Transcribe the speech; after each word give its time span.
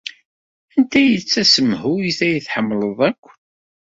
Anta 0.75 0.97
ay 0.99 1.11
d 1.21 1.23
tasemhuyt 1.23 2.19
ay 2.27 2.35
tḥemmleḍ 2.39 2.99
akk? 3.09 3.23